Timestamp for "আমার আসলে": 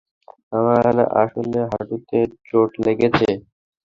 0.53-1.59